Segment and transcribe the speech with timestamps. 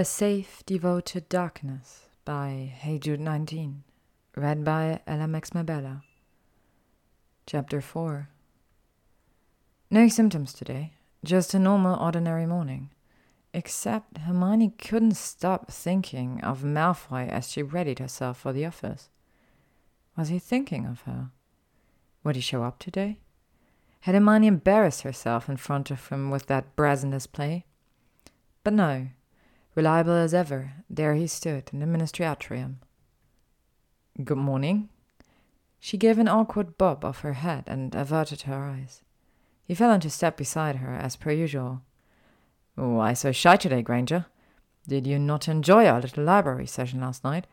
[0.00, 3.84] A Safe Devoted Darkness by Hey Jude 19.
[4.34, 6.04] Read by LMX Mabella.
[7.44, 8.30] Chapter 4
[9.90, 12.88] No symptoms today, just a normal, ordinary morning.
[13.52, 19.10] Except Hermione couldn't stop thinking of Malfoy as she readied herself for the office.
[20.16, 21.28] Was he thinking of her?
[22.24, 23.18] Would he show up today?
[24.00, 27.66] Had Hermione embarrassed herself in front of him with that brazen display?
[28.64, 29.08] But no.
[29.80, 32.80] Reliable as ever, there he stood in the ministry atrium.
[34.22, 34.90] Good morning.
[35.78, 39.00] She gave an awkward bob of her head and averted her eyes.
[39.64, 41.80] He fell into step beside her, as per usual.
[42.74, 44.26] Why so shy today, Granger?
[44.86, 47.46] Did you not enjoy our little library session last night?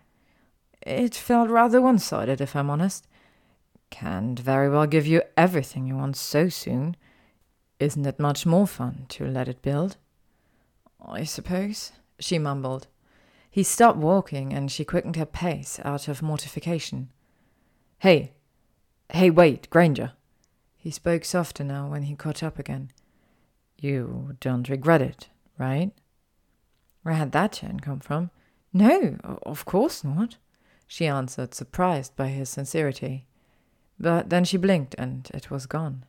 [0.82, 3.08] It felt rather one sided, if I'm honest.
[3.90, 6.98] Can't very well give you everything you want so soon.
[7.80, 9.96] Isn't it much more fun to let it build?
[11.02, 12.88] I suppose, she mumbled.
[13.50, 17.10] He stopped walking, and she quickened her pace out of mortification.
[18.00, 18.34] Hey,
[19.12, 20.14] hey, wait, Granger.
[20.76, 22.92] He spoke softer now when he caught up again.
[23.80, 25.92] You don't regret it, right?
[27.04, 28.32] Where had that tone come from?
[28.74, 30.38] No, of course not,
[30.88, 33.26] she answered, surprised by his sincerity.
[34.00, 36.06] But then she blinked, and it was gone.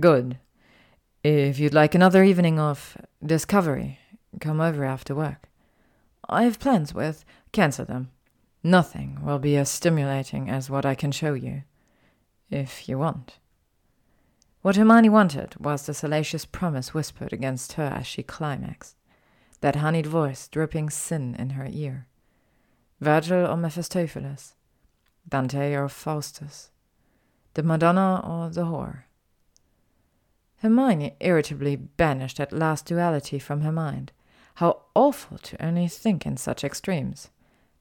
[0.00, 0.38] Good.
[1.22, 3.98] If you'd like another evening of discovery,
[4.40, 5.48] come over after work.
[6.28, 7.24] I have plans with.
[7.52, 8.10] Cancel them.
[8.62, 11.62] Nothing will be as stimulating as what I can show you.
[12.50, 13.38] If you want.
[14.62, 18.96] What Hermione wanted was the salacious promise whispered against her as she climaxed,
[19.60, 22.06] that honeyed voice dripping sin in her ear.
[23.00, 24.54] Virgil or Mephistopheles,
[25.28, 26.70] Dante or Faustus,
[27.54, 29.02] the Madonna or the whore.
[30.58, 34.12] Hermione irritably banished that last duality from her mind.
[34.56, 37.30] How awful to only think in such extremes.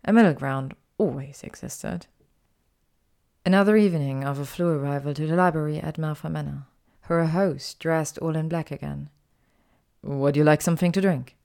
[0.04, 2.08] A middle ground always existed.
[3.46, 6.68] Another evening of a Floo arrival to the library at Malfoy Manor
[7.12, 9.10] her host dressed all in black again.
[10.02, 11.36] Would you like something to drink?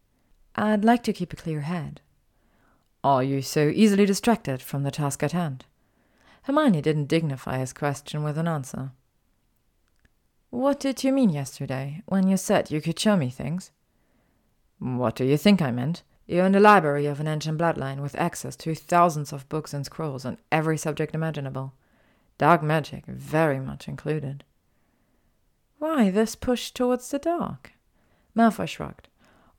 [0.54, 2.00] I'd like to keep a clear head.
[3.02, 5.64] Are you so easily distracted from the task at hand?
[6.42, 8.92] Hermione didn't dignify his question with an answer.
[10.50, 13.72] What did you mean yesterday when you said you could show me things?
[14.78, 16.02] What do you think I meant?
[16.26, 19.86] You're in the library of an ancient bloodline with access to thousands of books and
[19.86, 21.72] scrolls on every subject imaginable.
[22.38, 24.44] Dark magic very much included.
[25.78, 27.72] Why this push towards the dark?
[28.36, 29.08] Malfoy shrugged.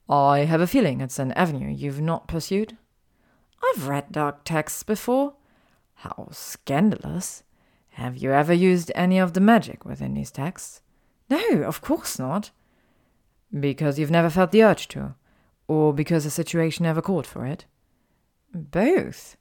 [0.10, 2.78] I have a feeling it's an avenue you've not pursued.
[3.64, 5.34] I've read dark texts before.
[5.96, 7.44] How scandalous.
[7.92, 10.82] Have you ever used any of the magic within these texts?
[11.30, 12.52] No, of course not.
[13.58, 15.16] Because you've never felt the urge to,
[15.68, 17.66] or because the situation never called for it?
[18.54, 19.38] Both.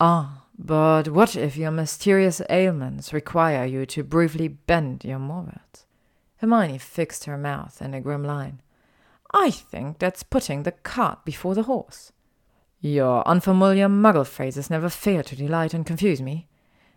[0.00, 5.86] Ah, but what if your mysterious ailments require you to briefly bend your morals?
[6.38, 8.60] Hermione fixed her mouth in a grim line.
[9.32, 12.12] I think that's putting the cart before the horse.
[12.80, 16.46] Your unfamiliar muggle phrases never fail to delight and confuse me.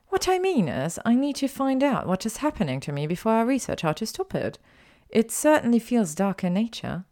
[0.09, 3.33] What I mean is, I need to find out what is happening to me before
[3.33, 4.59] I research how to stop it.
[5.09, 7.05] It certainly feels dark in nature.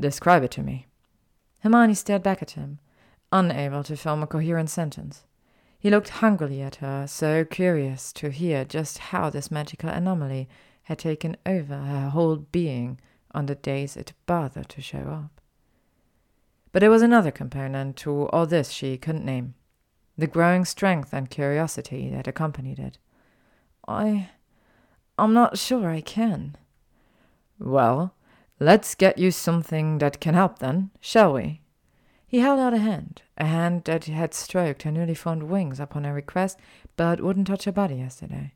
[0.00, 0.86] Describe it to me.
[1.60, 2.80] Hermione stared back at him,
[3.30, 5.24] unable to form a coherent sentence.
[5.78, 10.48] He looked hungrily at her, so curious to hear just how this magical anomaly
[10.84, 13.00] had taken over her whole being
[13.32, 15.40] on the days it bothered to show up.
[16.72, 19.54] But there was another component to all this she couldn't name
[20.16, 22.98] the growing strength and curiosity that accompanied it.
[23.88, 24.30] I.
[25.18, 26.56] I'm not sure I can.
[27.64, 28.14] Well,
[28.58, 31.60] let's get you something that can help then, shall we?
[32.26, 36.02] He held out a hand, a hand that had stroked her newly formed wings upon
[36.04, 36.58] her request,
[36.96, 38.54] but wouldn't touch her body yesterday.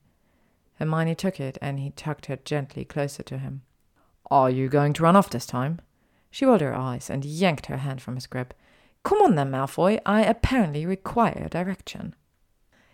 [0.81, 3.63] Hermione took it, and he tugged her gently closer to him.
[4.29, 5.81] Are you going to run off this time?
[6.31, 8.55] She rolled her eyes and yanked her hand from his grip.
[9.05, 10.01] Come on then, Malfoy.
[10.05, 12.15] I apparently require direction.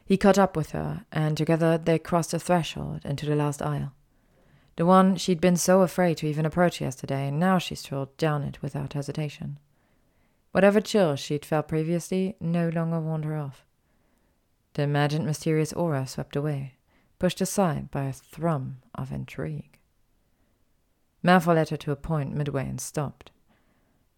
[0.04, 3.92] He caught up with her, and together they crossed the threshold into the last aisle.
[4.76, 8.42] The one she'd been so afraid to even approach yesterday, and now she strolled down
[8.42, 9.58] it without hesitation.
[10.52, 13.64] Whatever chill she'd felt previously no longer warned her off.
[14.74, 16.74] The imagined mysterious aura swept away,
[17.18, 19.78] pushed aside by a thrum of intrigue.
[21.22, 23.30] Malfoy led her to a point midway and stopped.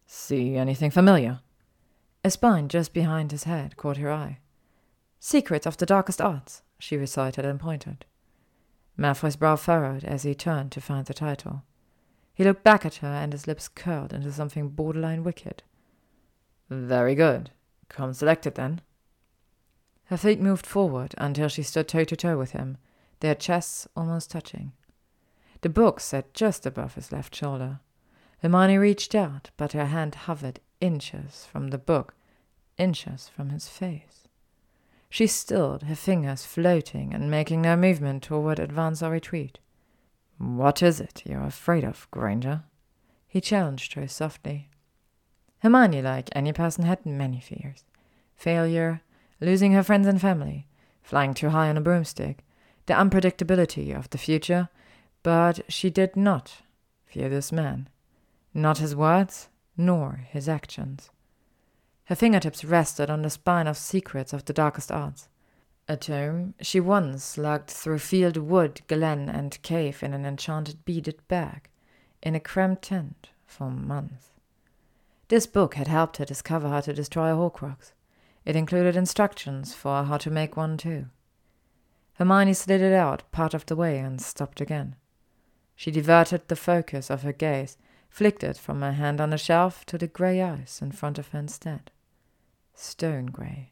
[0.07, 1.41] See anything familiar?
[2.23, 4.39] A spine just behind his head caught her eye.
[5.19, 8.05] Secrets of the darkest arts, she recited and pointed.
[8.97, 11.63] Malfoy's brow furrowed as he turned to find the title.
[12.33, 15.63] He looked back at her, and his lips curled into something borderline wicked.
[16.69, 17.51] Very good.
[17.89, 18.81] Come select it then.
[20.05, 22.77] Her feet moved forward until she stood toe to toe with him,
[23.21, 24.73] their chests almost touching.
[25.61, 27.79] The book sat just above his left shoulder.
[28.39, 32.15] Hermione reached out, but her hand hovered inches from the book,
[32.77, 34.24] inches from his face.
[35.15, 39.59] She stilled, her fingers floating and making no movement toward advance or retreat.
[40.37, 42.63] What is it you're afraid of, Granger?
[43.25, 44.67] He challenged her softly.
[45.59, 47.85] Hermione, like any person, had many fears
[48.35, 49.03] failure,
[49.39, 50.67] losing her friends and family,
[51.01, 52.43] flying too high on a broomstick,
[52.85, 54.67] the unpredictability of the future,
[55.23, 56.57] but she did not
[57.05, 57.87] fear this man,
[58.53, 59.47] not his words,
[59.77, 61.09] nor his actions.
[62.05, 65.27] Her fingertips rested on the spine of secrets of the darkest arts.
[65.87, 71.27] A tome she once lugged through field, wood, glen, and cave in an enchanted beaded
[71.27, 71.69] bag,
[72.21, 74.31] in a cramped tent, for months.
[75.29, 77.93] This book had helped her discover how to destroy a Horcrux.
[78.45, 81.07] It included instructions for how to make one too.
[82.13, 84.95] Hermione slid it out part of the way and stopped again.
[85.75, 87.77] She diverted the focus of her gaze,
[88.09, 91.29] flicked it from her hand on the shelf to the grey eyes in front of
[91.29, 91.91] her instead.
[92.75, 93.71] Stone grey.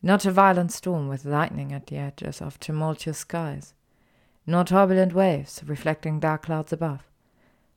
[0.00, 3.74] Not a violent storm with lightning at the edges of tumultuous skies.
[4.46, 7.08] nor turbulent waves reflecting dark clouds above.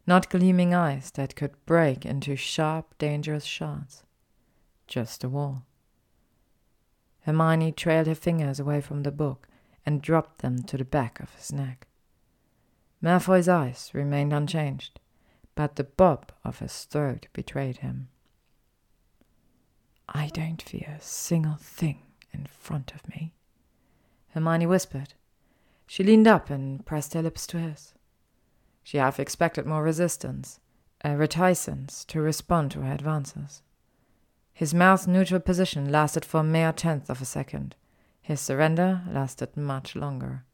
[0.05, 4.03] Not gleaming ice that could break into sharp, dangerous shards.
[4.87, 5.63] Just a wall.
[7.21, 9.47] Hermione trailed her fingers away from the book
[9.85, 11.87] and dropped them to the back of his neck.
[13.01, 14.99] Malfoy's eyes remained unchanged,
[15.55, 18.09] but the bob of his throat betrayed him.
[20.09, 22.01] I don't fear a single thing
[22.31, 23.33] in front of me,
[24.29, 25.13] Hermione whispered.
[25.85, 27.93] She leaned up and pressed her lips to his.
[28.83, 30.59] She half expected more resistance,
[31.03, 33.61] a reticence to respond to her advances.
[34.53, 37.75] His mouth neutral position lasted for a mere tenth of a second.
[38.21, 40.45] His surrender lasted much longer.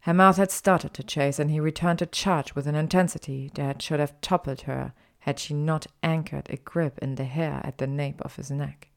[0.00, 3.82] Her mouth had started to chase, and he returned the charge with an intensity that
[3.82, 4.92] should have toppled her
[5.26, 8.88] had she not anchored a grip in the hair at the nape of his neck.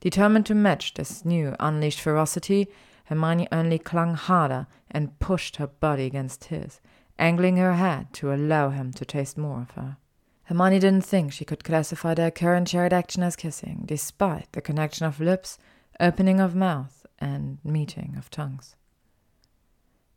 [0.00, 2.66] Determined to match this new unleashed ferocity,
[3.04, 6.80] Hermione only clung harder and pushed her body against his,
[7.18, 9.98] angling her head to allow him to taste more of her.
[10.44, 15.04] Hermione didn't think she could classify their current shared action as kissing, despite the connection
[15.04, 15.58] of lips,
[16.00, 18.76] opening of mouth, and meeting of tongues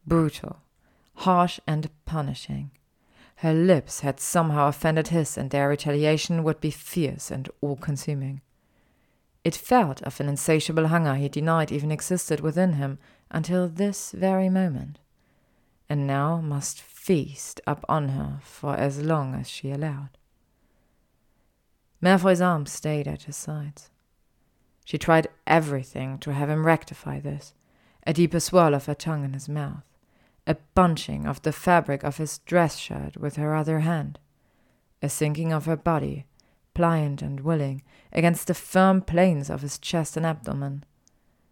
[0.07, 0.61] brutal,
[1.15, 2.69] harsh, and punishing.
[3.39, 8.41] Her lips had somehow offended his, and their retaliation would be fierce and all consuming.
[9.43, 12.97] It felt of an insatiable hunger he denied even existed within him
[13.29, 14.99] until this very moment,
[15.89, 20.17] and now must feast upon her for as long as she allowed.
[22.01, 23.89] Malfoy's arms stayed at his sides.
[24.85, 27.53] She tried everything to have him rectify this,
[28.07, 29.83] a deeper swirl of her tongue in his mouth
[30.47, 34.19] a bunching of the fabric of his dress shirt with her other hand,
[35.01, 36.25] a sinking of her body,
[36.73, 37.81] pliant and willing,
[38.11, 40.83] against the firm planes of his chest and abdomen.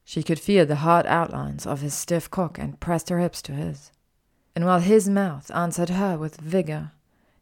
[0.05, 3.53] She could feel the hard outlines of his stiff cock and pressed her hips to
[3.53, 3.91] his.
[4.55, 6.91] And while his mouth answered her with vigor,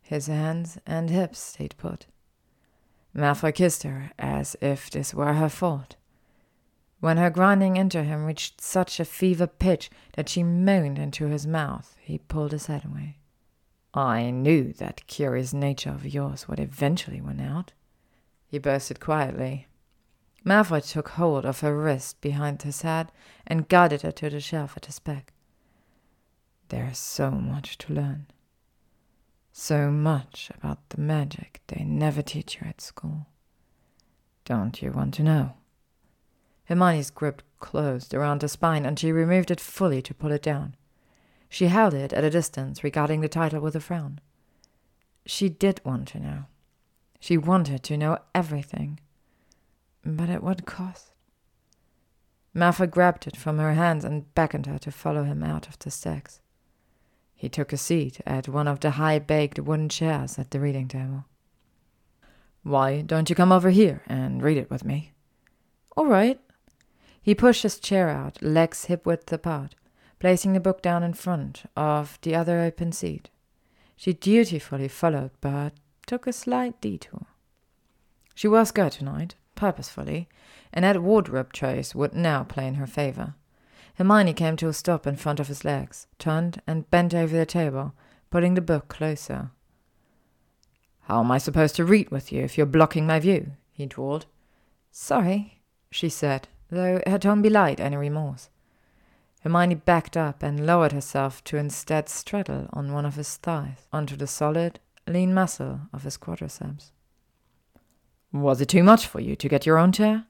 [0.02, 2.06] his hands and hips stayed put.
[3.14, 5.96] Malfoy kissed her as if this were her fault,
[7.02, 11.46] when her grinding into him reached such a fever pitch that she moaned into his
[11.46, 13.18] mouth, he pulled his head away.
[13.94, 17.74] I knew that curious nature of yours would eventually win out,
[18.48, 19.68] he boasted quietly.
[20.46, 23.12] Malfoy took hold of her wrist behind his head
[23.48, 25.34] and guided her to the shelf at his back.
[26.70, 28.28] There's so much to learn.
[29.52, 33.28] So much about the magic they never teach you at school.
[34.46, 35.54] Don't you want to know?
[36.72, 40.74] Hermione's grip closed around her spine, and she removed it fully to pull it down.
[41.50, 44.22] She held it at a distance, regarding the title with a frown.
[45.26, 46.46] She did want to know.
[47.20, 49.02] She wanted to know everything.
[50.06, 51.12] But at what cost?
[52.56, 55.92] Malfoy grabbed it from her hands and beckoned her to follow him out of the
[55.92, 56.40] stacks.
[57.36, 60.88] He took a seat at one of the high baked wooden chairs at the reading
[60.88, 61.26] table.
[62.64, 65.12] Why don't you come over here and read it with me?
[65.98, 66.40] All right,
[67.22, 69.76] he pushed his chair out, legs hip width apart,
[70.20, 73.30] placing the book down in front of the other open seat.
[73.96, 75.74] She dutifully followed, but
[76.08, 77.28] took a slight detour.
[78.34, 80.28] She was good tonight, purposefully,
[80.74, 83.36] and that wardrobe choice would now play in her favor.
[83.96, 87.46] Hermione came to a stop in front of his legs, turned, and bent over the
[87.46, 87.94] table,
[88.32, 89.52] pulling the book closer.
[91.02, 93.52] How am I supposed to read with you if you're blocking my view?
[93.72, 94.26] he drawled.
[94.92, 95.62] Sorry,
[95.92, 98.50] she said, though her tone belied any remorse.
[99.42, 104.16] Hermione backed up and lowered herself to instead straddle on one of his thighs onto
[104.16, 106.92] the solid, lean muscle of his quadriceps.
[108.32, 110.26] Was it too much for you to get your own chair?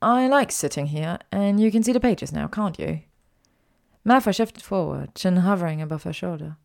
[0.00, 3.00] I like sitting here, and you can see the pages now, can't you?
[4.04, 6.56] Malfoy shifted forward, chin hovering above her shoulder.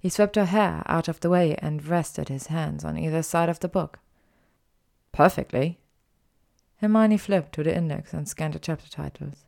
[0.00, 3.48] He swept her hair out of the way and rested his hands on either side
[3.48, 3.98] of the book.
[5.12, 5.80] Perfectly.
[6.80, 9.44] Hermione flipped to the index and scanned the chapter titles.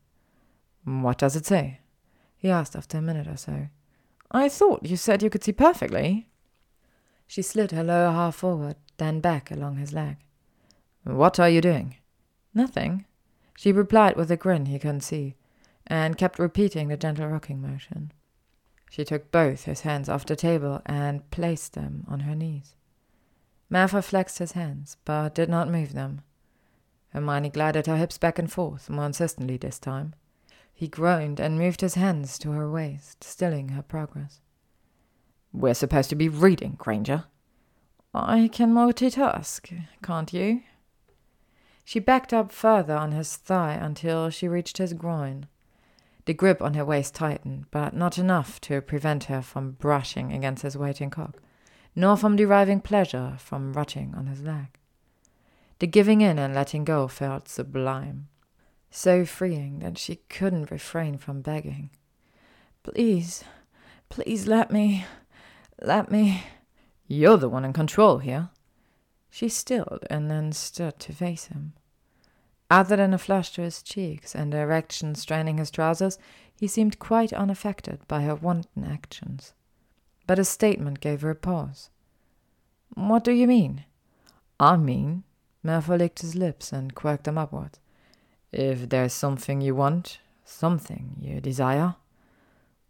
[0.85, 1.81] What does it say?
[2.37, 3.69] he asked after a minute or so.
[4.31, 6.29] I thought you said you could see perfectly.
[7.27, 10.17] She slid her lower half forward, then back along his leg.
[11.05, 11.97] What are you doing?
[12.55, 13.05] Nothing,
[13.57, 15.37] she replied with a grin he couldn't see,
[15.87, 18.13] and kept repeating the gentle rocking motion.
[18.91, 22.75] She took both his hands off the table and placed them on her knees.
[23.71, 26.23] Malfoy flexed his hands, but did not move them.
[27.13, 30.15] Hermione glided her hips back and forth, more insistently this time.
[30.73, 34.41] He groaned and moved his hands to her waist, stilling her progress.
[35.53, 37.25] We're supposed to be reading, Granger.
[38.15, 40.63] I can multitask, can't you?
[41.85, 45.47] She backed up further on his thigh until she reached his groin.
[46.25, 50.63] The grip on her waist tightened, but not enough to prevent her from brushing against
[50.63, 51.39] his waiting cock,
[51.95, 54.79] nor from deriving pleasure from rutting on his leg.
[55.81, 58.29] The giving in and letting go felt sublime,
[58.91, 61.89] so freeing that she couldn't refrain from begging.
[62.83, 63.45] Please,
[64.11, 65.07] please let me,
[65.81, 66.45] let me.
[67.09, 68.51] You're the one in control here.
[69.31, 71.73] She stilled and then stood to face him.
[72.71, 76.19] Other than a flush to his cheeks and erection straining his trousers,
[76.55, 79.55] he seemed quite unaffected by her wanton actions.
[80.27, 81.89] But his statement gave her a pause.
[82.95, 83.85] What do you mean?
[84.61, 85.25] I mean,
[85.65, 87.79] Malfoy licked his lips and quirked them upward.
[88.53, 91.97] If there's something you want, something you desire,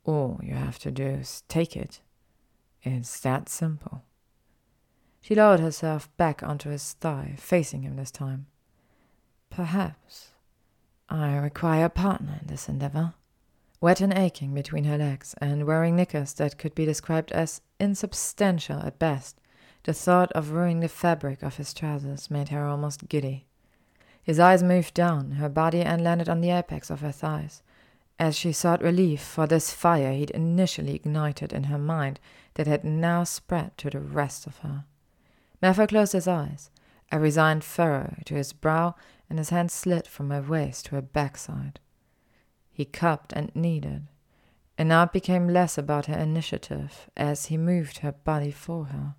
[0.04, 2.00] all you have to do is take it.
[2.82, 4.04] It's that simple.
[5.20, 8.46] She lowered herself back onto his thigh, facing him this time.
[9.50, 10.28] Perhaps
[11.08, 13.14] I require a partner in this endeavor.
[13.80, 18.78] Wet and aching between her legs, and wearing knickers that could be described as insubstantial
[18.80, 19.40] at best,
[19.84, 23.46] the thought of ruining the fabric of his trousers made her almost giddy.
[24.22, 27.62] His eyes moved down her body and landed on the apex of her thighs,
[28.18, 32.20] as she sought relief for this fire he'd initially ignited in her mind
[32.54, 34.84] that had now spread to the rest of her.
[35.62, 36.70] Malfoy closed his eyes,
[37.10, 38.94] a resigned furrow to his brow
[39.28, 41.80] and his hand slid from her waist to her backside.
[42.70, 44.06] He cupped and kneaded,
[44.76, 49.14] and now it became less about her initiative as he moved her body for her.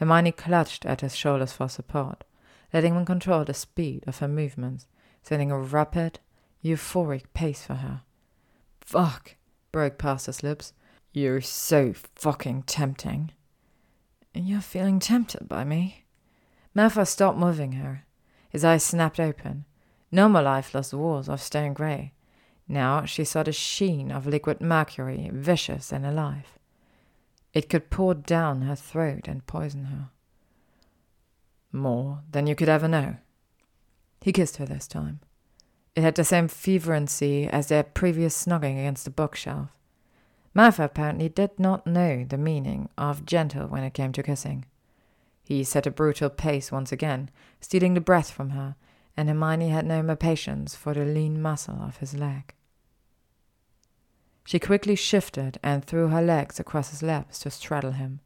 [0.00, 2.24] Hermione clutched at his shoulders for support,
[2.72, 4.86] letting him control the speed of her movements,
[5.22, 6.20] setting a rapid,
[6.64, 8.00] euphoric pace for her.
[8.80, 9.36] Fuck,
[9.72, 10.72] broke past his lips.
[11.12, 13.32] You're so fucking tempting.
[14.32, 16.06] You're feeling tempted by me?
[16.74, 18.06] Malfoy stopped moving her,
[18.48, 19.66] his eyes snapped open.
[20.10, 22.14] No more lifeless walls of stone grey.
[22.66, 26.58] Now she saw the sheen of liquid mercury, vicious and alive.
[27.52, 30.10] It could pour down her throat and poison her.
[31.72, 33.16] More than you could ever know.
[34.20, 35.20] He kissed her this time.
[35.96, 39.68] It had the same fervency as their previous snuggling against the bookshelf.
[40.54, 44.64] Malfoy apparently did not know the meaning of gentle when it came to kissing.
[45.42, 47.30] He set a brutal pace once again,
[47.60, 48.76] stealing the breath from her,
[49.16, 52.54] and Hermione had no more patience for the lean muscle of his leg.
[54.44, 58.20] She quickly shifted and threw her legs across his laps to straddle him,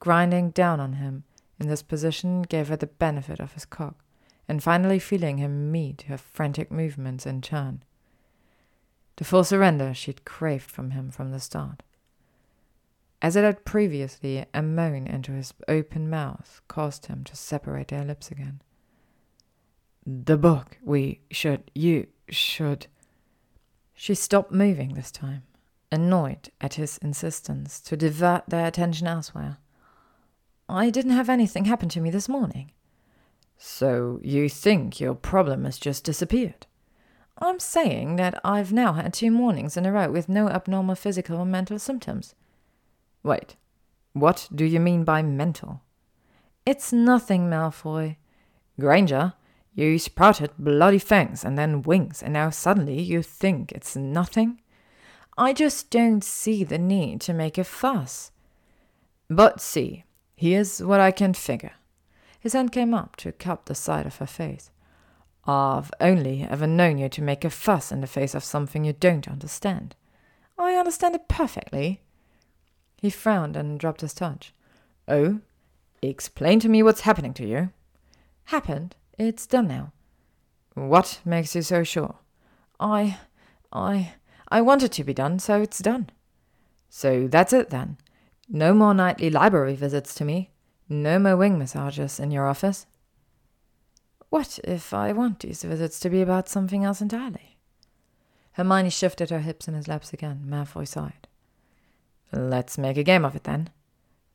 [0.00, 1.24] grinding down on him.
[1.58, 4.04] In this position gave her the benefit of his cock,
[4.48, 7.82] and finally feeling him meet her frantic movements in turn.
[9.16, 11.82] The full surrender she'd craved from him from the start.
[13.22, 18.04] As it had previously, a moan into his open mouth caused him to separate their
[18.04, 18.60] lips again.
[20.06, 22.86] The book, we should, you should.
[23.94, 25.42] She stopped moving this time,
[25.90, 29.58] annoyed at his insistence to divert their attention elsewhere.
[30.68, 32.72] I didn't have anything happen to me this morning.
[33.58, 36.66] So you think your problem has just disappeared?
[37.38, 41.38] I'm saying that I've now had two mornings in a row with no abnormal physical
[41.38, 42.34] or mental symptoms.
[43.22, 43.56] Wait,
[44.12, 45.82] what do you mean by mental?
[46.64, 48.16] It's nothing, Malfoy.
[48.80, 49.34] Granger,
[49.74, 54.60] you sprouted bloody fangs and then wings, and now suddenly you think it's nothing?
[55.38, 58.30] I just don't see the need to make a fuss.
[59.28, 60.04] But see,
[60.36, 61.72] Here's what I can figure.
[62.38, 64.70] His hand came up to cup the side of her face.
[65.44, 68.92] I've only ever known you to make a fuss in the face of something you
[68.92, 69.96] don't understand.
[70.58, 72.02] I understand it perfectly.
[72.98, 74.52] He frowned and dropped his touch.
[75.08, 75.40] Oh?
[76.02, 77.70] Explain to me what's happening to you.
[78.46, 78.94] Happened.
[79.18, 79.92] It's done now.
[80.74, 82.16] What makes you so sure?
[82.78, 83.18] I.
[83.72, 84.12] I.
[84.56, 86.08] I want it to be done, so it's done.
[86.88, 87.98] So that's it then.
[88.48, 90.48] No more nightly library visits to me.
[90.88, 92.86] No more wing massages in your office.
[94.30, 97.58] What if I want these visits to be about something else entirely?
[98.52, 100.46] Hermione shifted her hips in his laps again.
[100.48, 101.28] Malfoy sighed.
[102.32, 103.68] Let's make a game of it then.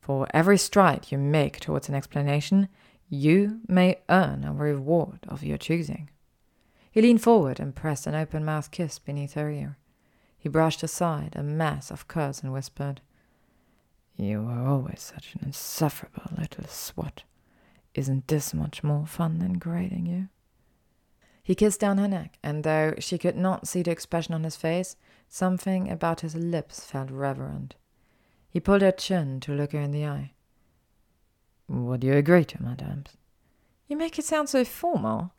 [0.00, 2.68] For every stride you make towards an explanation,
[3.08, 6.10] you may earn a reward of your choosing.
[6.92, 9.78] He leaned forward and pressed an open mouthed kiss beneath her ear.
[10.42, 13.00] He brushed aside a mass of curls and whispered,
[14.16, 17.22] You were always such an insufferable little swot.
[17.94, 20.30] Isn't this much more fun than grading you?
[21.44, 24.56] He kissed down her neck, and though she could not see the expression on his
[24.56, 24.96] face,
[25.28, 27.76] something about his lips felt reverent.
[28.50, 30.32] He pulled her chin to look her in the eye.
[31.68, 33.04] What do you agree to, madame?
[33.86, 35.34] You make it sound so formal.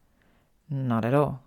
[0.70, 1.44] Not at all.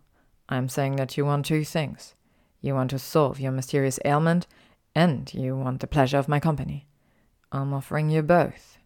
[0.47, 2.15] I'm saying that you want two things.
[2.61, 4.47] You want to solve your mysterious ailment,
[4.95, 6.87] and you want the pleasure of my company.
[7.53, 8.79] I'm offering you both.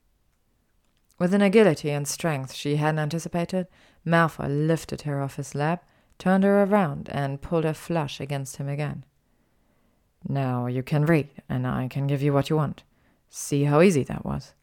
[1.19, 3.69] With an agility and strength she hadn't anticipated,
[4.07, 5.85] Malfoy lifted her off his lap,
[6.19, 9.05] turned her around, and pulled her flush against him again.
[10.29, 12.83] Now you can read, and I can give you what you want.
[13.29, 14.55] See how easy that was.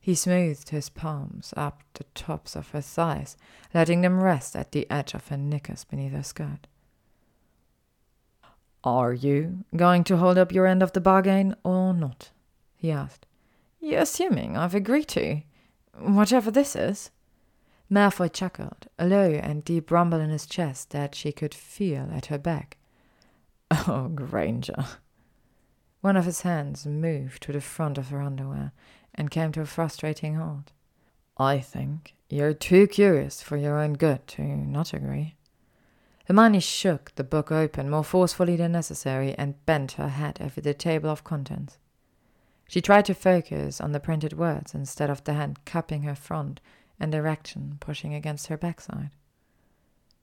[0.00, 3.36] He smoothed his palms up the tops of her thighs,
[3.72, 6.66] letting them rest at the edge of her knickers beneath her skirt.
[8.84, 12.30] Are you going to hold up your end of the bargain or not?
[12.74, 13.26] he asked.
[13.80, 15.42] You're assuming I've agreed to,
[15.98, 17.10] whatever this is.
[17.90, 22.26] Malfoy chuckled, a low and deep rumble in his chest that she could feel at
[22.26, 22.78] her back.
[23.88, 24.84] Oh, Granger.
[26.00, 28.72] One of his hands moved to the front of her underwear,
[29.14, 30.72] and came to a frustrating halt.
[31.36, 35.36] I think you're too curious for your own good to not agree.
[36.26, 40.74] Hermione shook the book open more forcefully than necessary and bent her head over the
[40.74, 41.78] table of contents.
[42.68, 46.60] She tried to focus on the printed words instead of the hand cupping her front
[46.98, 49.10] and erection pushing against her backside.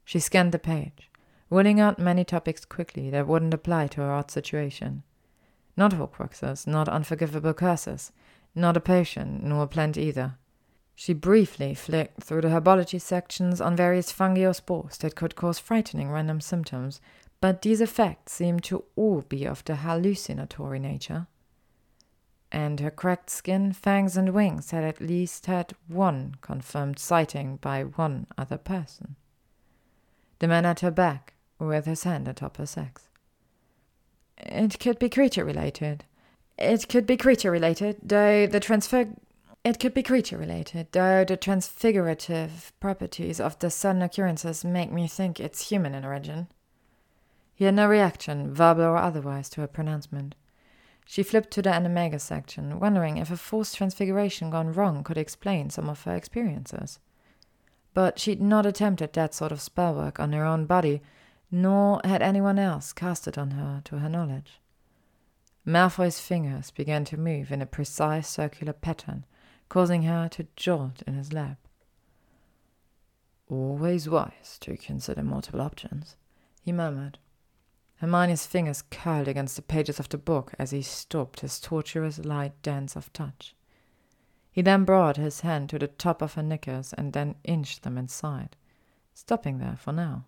[0.03, 1.11] She scanned the page,
[1.51, 5.03] ruling out many topics quickly that wouldn't apply to her odd situation.
[5.77, 8.11] Not Horcruxes, not unforgivable curses,
[8.55, 10.38] not a potion, nor a plant either.
[11.01, 15.57] She briefly flicked through the herbology sections on various fungi or spores that could cause
[15.57, 16.99] frightening random symptoms,
[17.39, 21.27] but these effects seemed to all be of the hallucinatory nature.
[22.51, 27.83] And her cracked skin, fangs, and wings had at least had one confirmed sighting by
[27.83, 29.15] one other person.
[30.39, 33.07] The man at her back, with his hand atop her sex.
[34.35, 36.03] It could be creature related,
[36.57, 39.07] it could be creature related, though the transfer
[39.63, 45.07] it could be creature related, though the transfigurative properties of the sudden occurrences make me
[45.07, 46.47] think it's human in origin.
[47.53, 50.33] He had no reaction, verbal or otherwise, to her pronouncement.
[51.05, 55.69] She flipped to the animagus section, wondering if a forced transfiguration gone wrong could explain
[55.69, 56.99] some of her experiences.
[57.93, 61.01] But she'd not attempted that sort of spell work on her own body,
[61.51, 64.61] nor had anyone else cast it on her to her knowledge.
[65.65, 69.25] Malfoy's fingers began to move in a precise circular pattern,
[69.69, 71.57] causing her to jolt in his lap.
[73.47, 76.15] Always wise to consider multiple options,
[76.61, 77.17] he murmured.
[77.97, 82.61] Hermione's fingers curled against the pages of the book as he stopped his torturous light
[82.61, 83.55] dance of touch.
[84.51, 87.97] He then brought his hand to the top of her knickers and then inched them
[87.97, 88.55] inside,
[89.13, 90.25] stopping there for now.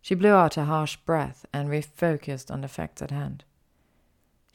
[0.00, 3.44] She blew out a harsh breath and refocused on the facts at hand.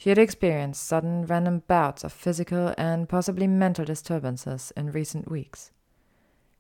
[0.02, 5.70] She had experienced sudden random bouts of physical and possibly mental disturbances in recent weeks.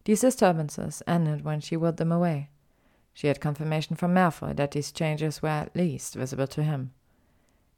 [0.06, 2.52] These disturbances ended when she willed them away.
[3.16, 6.92] She had confirmation from Malfoy that these changes were at least visible to him.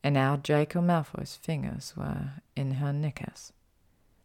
[0.04, 3.54] And now Draco Malfoy's fingers were in her knickers.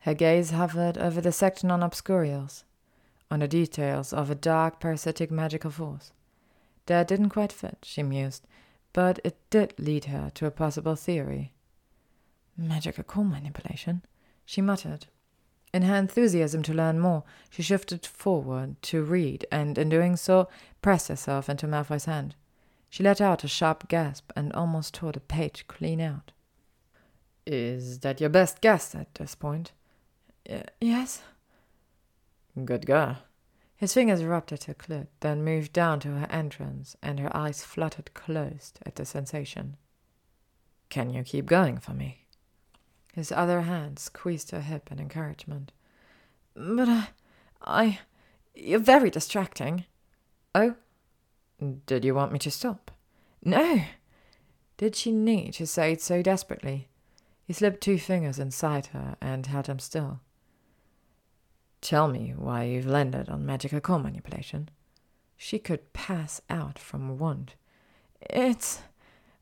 [0.00, 2.64] Her gaze hovered over the section on obscurials,
[3.30, 6.10] on the details of a dark parasitic magical force.
[6.86, 8.44] That didn't quite fit, she mused,
[8.92, 11.52] but it did lead her to a possible theory.
[12.56, 14.02] Magical core manipulation,
[14.44, 15.06] she muttered.
[15.72, 20.48] In her enthusiasm to learn more, she shifted forward to read, and in doing so,
[20.80, 22.34] pressed herself into Malfoy's hand.
[22.88, 26.32] She let out a sharp gasp and almost tore the page clean out.
[27.46, 29.72] Is that your best guess at this point?
[30.48, 31.22] Y- yes?
[32.64, 33.18] Good girl.
[33.78, 37.62] His fingers rubbed at her clit, then moved down to her entrance, and her eyes
[37.62, 39.76] fluttered closed at the sensation.
[40.88, 42.26] Can you keep going for me?
[43.14, 45.70] His other hand squeezed her hip in encouragement.
[46.54, 47.08] But I.
[47.62, 47.98] I.
[48.52, 49.84] You're very distracting.
[50.56, 50.74] Oh?
[51.86, 52.90] Did you want me to stop?
[53.44, 53.82] No.
[54.76, 56.88] Did she need to say it so desperately?
[57.44, 60.20] He slipped two fingers inside her and held them still.
[61.80, 64.68] Tell me why you've landed on magical core manipulation.
[65.36, 67.54] She could pass out from want.
[68.20, 68.80] It's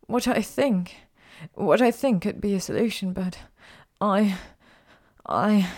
[0.07, 0.97] what I think.
[1.55, 3.39] What I think could be a solution, but
[4.01, 4.39] I.
[5.27, 5.71] I.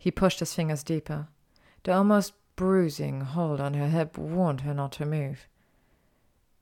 [0.00, 1.28] He pushed his fingers deeper.
[1.84, 5.46] The almost bruising hold on her hip warned her not to move.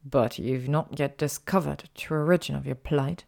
[0.04, 3.24] But you've not yet discovered the true origin of your plight,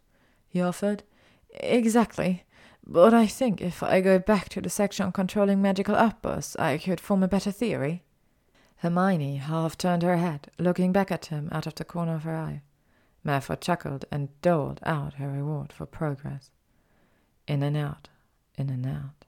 [0.48, 1.02] he offered.
[1.50, 2.44] Exactly.
[2.86, 6.78] But I think if I go back to the section on controlling magical outbursts, I
[6.78, 8.02] could form a better theory.
[8.76, 12.34] Hermione half turned her head, looking back at him out of the corner of her
[12.34, 12.62] eye.
[13.24, 16.50] Malfoy chuckled and doled out her reward for progress.
[17.46, 18.08] In and out,
[18.58, 19.24] in and out.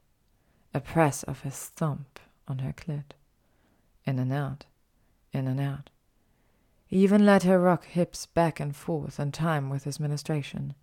[0.74, 2.06] A press of his thumb
[2.48, 3.12] on her clit.
[4.04, 4.66] In and out,
[5.32, 5.90] in and out.
[6.86, 10.74] He even let her rock hips back and forth in time with his ministration.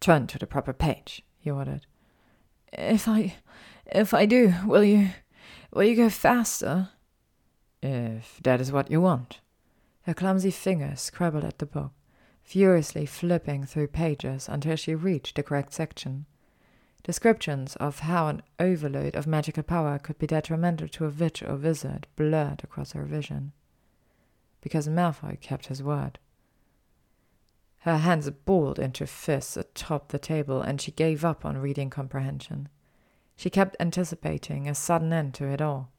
[0.00, 1.86] Turn to the proper page, he ordered.
[2.72, 3.36] If I
[3.86, 5.10] if I do, will you
[5.72, 6.90] will you go faster?
[7.80, 9.38] If that is what you want.
[10.02, 11.92] Her clumsy fingers scrabbled at the book,
[12.42, 16.26] furiously flipping through pages until she reached the correct section.
[17.04, 21.54] Descriptions of how an overload of magical power could be detrimental to a witch or
[21.54, 23.52] wizard blurred across her vision.
[24.60, 26.18] Because Malfoy kept his word.
[27.86, 32.68] Her hands balled into fists atop the table, and she gave up on reading comprehension.
[33.36, 35.92] She kept anticipating a sudden end to it all.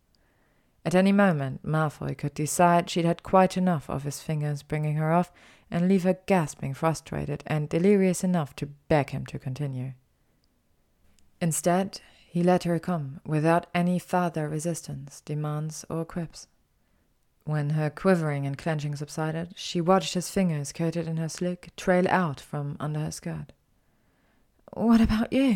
[0.84, 5.14] At any moment, Malfoy could decide she'd had quite enough of his fingers bringing her
[5.14, 5.32] off
[5.72, 9.94] and leave her gasping, frustrated, and delirious enough to beg him to continue.
[11.40, 16.48] Instead, he let her come without any further resistance, demands, or quips.
[17.48, 22.06] When her quivering and clenching subsided, she watched his fingers coated in her slick trail
[22.10, 23.54] out from under her skirt.
[24.74, 25.56] What about you?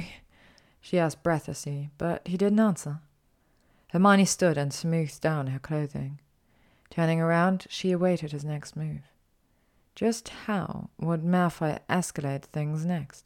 [0.80, 3.02] she asked breathlessly, but he didn't answer.
[3.90, 6.20] Hermione stood and smoothed down her clothing.
[6.90, 9.02] Turning around, she awaited his next move.
[9.94, 13.26] Just how would Malfoy escalate things next?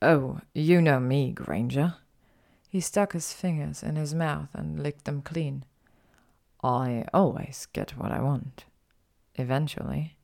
[0.00, 1.96] Oh, you know me, Granger.
[2.70, 5.66] He stuck his fingers in his mouth and licked them clean.
[6.66, 8.64] I always get what I want.
[9.36, 10.16] Eventually.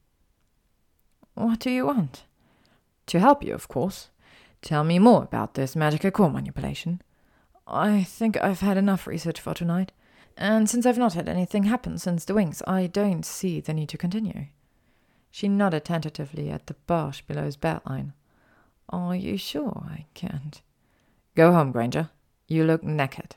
[1.34, 2.24] What do you want?
[3.06, 4.10] To help you, of course.
[4.60, 7.00] Tell me more about this magical core manipulation.
[7.64, 9.92] I think I've had enough research for tonight.
[10.36, 13.90] And since I've not had anything happen since the wings, I don't see the need
[13.90, 14.46] to continue.
[15.30, 18.14] She nodded tentatively at the Bosch below his belt line.
[18.88, 20.60] Are you sure I can't?
[21.36, 22.10] Go home, Granger.
[22.48, 23.36] You look knackered.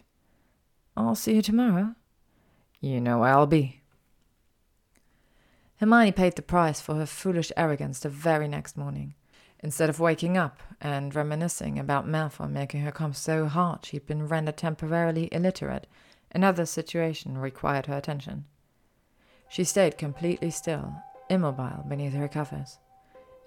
[0.98, 1.94] I'll see you tomorrow.
[2.86, 3.82] You know I'll be.
[5.78, 9.16] Hermione paid the price for her foolish arrogance the very next morning.
[9.62, 14.28] Instead of waking up and reminiscing about Malfoy making her come so hard she'd been
[14.28, 15.88] rendered temporarily illiterate,
[16.32, 18.46] another situation required her attention.
[19.50, 20.94] She stayed completely still,
[21.28, 22.78] immobile beneath her covers.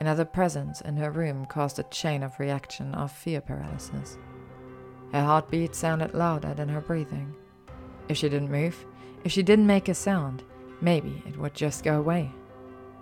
[0.01, 4.19] Another presence in her room caused a chain of reaction of fear paralysis.
[5.13, 7.37] Her heartbeat sounded louder than her breathing.
[8.09, 8.85] If she didn't move,
[9.25, 10.43] if she didn't make a sound,
[10.81, 12.33] maybe it would just go away.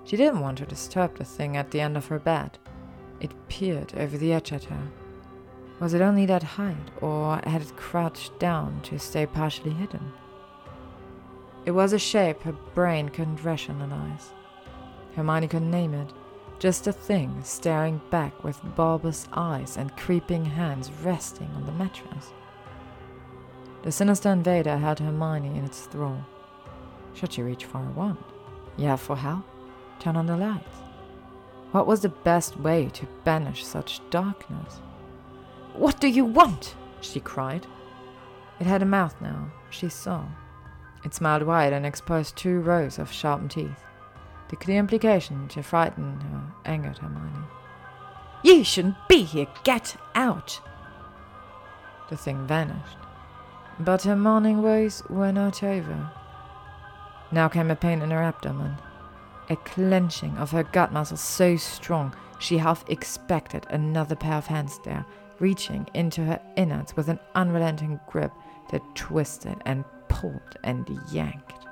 [0.04, 2.58] She didn't want to disturb the thing at the end of her bed.
[3.20, 4.88] It peered over the edge at her.
[5.80, 10.12] Was it only that height, or had it crouched down to stay partially hidden?
[11.66, 14.32] It was a shape her brain couldn't rationalize.
[15.16, 16.12] Hermione couldn't name it.
[16.58, 22.32] Just a thing staring back with bulbous eyes and creeping hands resting on the mattress.
[23.86, 26.26] The sinister invader had Hermione in its thrall.
[27.14, 28.18] Should she reach for a wand?
[28.76, 29.44] Yeah, for how?
[30.00, 30.78] Turn on the lights.
[31.70, 34.80] What was the best way to banish such darkness?
[35.72, 36.74] What do you want?
[37.00, 37.64] she cried.
[38.58, 40.24] It had a mouth now, she saw.
[41.04, 43.84] It smiled wide and exposed two rows of sharpened teeth.
[44.48, 47.46] The clear implication to frighten her angered Hermione.
[48.42, 49.46] You shouldn't be here.
[49.62, 50.60] Get out!
[52.10, 53.05] The thing vanished.
[53.78, 56.10] But her morning woes were not over.
[57.30, 58.76] Now came a pain in her abdomen,
[59.50, 64.80] a clenching of her gut muscles so strong she half expected another pair of hands
[64.84, 65.04] there,
[65.38, 68.32] reaching into her innards with an unrelenting grip
[68.70, 71.66] that twisted and pulled and yanked.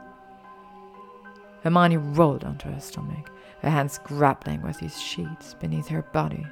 [1.62, 3.30] Hermione rolled onto her stomach,
[3.62, 6.46] her hands grappling with these sheets beneath her body.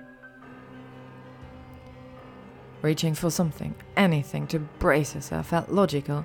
[2.83, 6.25] Reaching for something, anything to brace herself felt logical,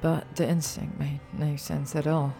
[0.00, 2.34] but the instinct made no sense at all.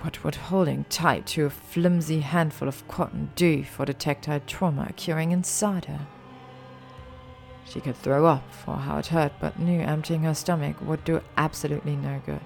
[0.00, 4.86] What would holding tight to a flimsy handful of cotton do for the tactile trauma
[4.88, 6.06] occurring inside her?
[7.64, 11.20] She could throw up for how it hurt, but knew emptying her stomach would do
[11.36, 12.40] absolutely no good.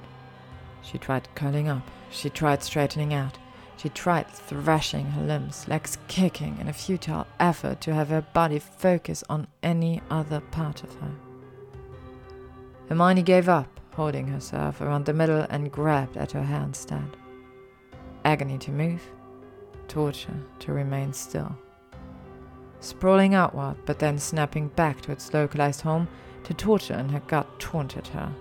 [0.81, 3.37] She tried curling up, she tried straightening out,
[3.76, 8.58] she tried thrashing her limbs, legs kicking in a futile effort to have her body
[8.58, 11.11] focus on any other part of her.
[12.88, 17.14] Hermione gave up, holding herself around the middle and grabbed at her handstand.
[18.24, 19.02] agony to move,
[19.88, 21.56] torture to remain still.
[22.80, 26.08] Sprawling outward, but then snapping back to its localized home,
[26.44, 28.32] the torture in her gut taunted her.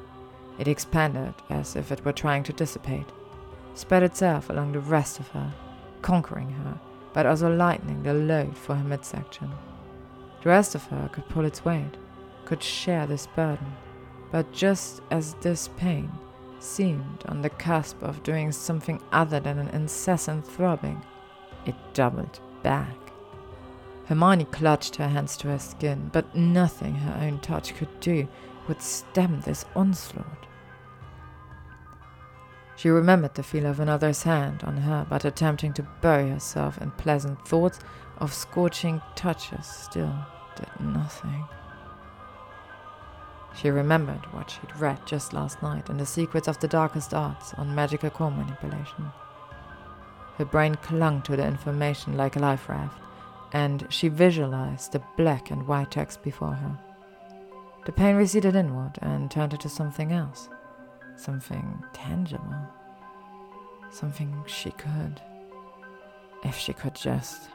[0.60, 3.08] It expanded as if it were trying to dissipate,
[3.74, 5.54] spread itself along the rest of her,
[6.02, 6.80] conquering her,
[7.14, 9.52] but also lightening the load for her midsection.
[10.44, 11.98] The rest of her could pull its weight,
[12.46, 13.74] could share this burden,
[14.32, 16.12] but just as this pain
[16.60, 21.02] seemed on the cusp of doing something other than an incessant throbbing.
[21.66, 22.96] It doubled back.
[24.06, 28.28] Hermione clutched her hands to her skin, but nothing her own touch could do
[28.68, 30.40] would stem this onslaught.
[32.82, 36.89] She remembered the feel of another's hand on her, but attempting to bury herself in
[36.89, 37.78] pleasant thoughts
[38.17, 40.15] of scorching touches still
[40.56, 41.46] did nothing.
[43.54, 47.54] She remembered what she'd read just last night in the secrets of the darkest arts
[47.54, 49.12] on magical core manipulation.
[50.39, 53.00] Her brain clung to the information like a life raft,
[53.54, 56.80] and she visualized the black and white text before her.
[57.86, 60.50] The pain receded inward and turned into something else,
[61.15, 62.67] something tangible,
[63.91, 65.21] something she could,
[66.43, 67.50] if she could just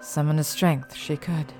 [0.00, 1.52] summon the strength she could.